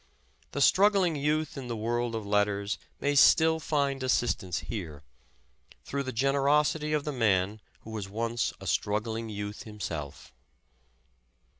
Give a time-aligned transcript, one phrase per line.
[0.53, 5.03] The struggling youth in the world of letters may still find assistance here,
[5.83, 10.33] through the generosity of the man who was once a struggling youth himself.